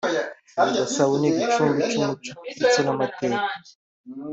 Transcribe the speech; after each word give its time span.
ubu 0.57 0.69
Gasabo 0.77 1.13
ni 1.17 1.27
igicumbi 1.29 1.81
cy’umuco 1.91 2.31
ndetse 2.57 2.79
n’amateka 2.83 3.43